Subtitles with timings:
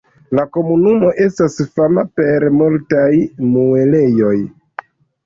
[0.37, 3.11] La komunumo estas fama per multaj
[3.51, 4.33] muelejoj.